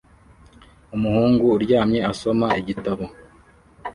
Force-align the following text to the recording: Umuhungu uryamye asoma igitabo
Umuhungu 0.95 1.43
uryamye 1.55 1.99
asoma 2.11 2.47
igitabo 2.61 3.05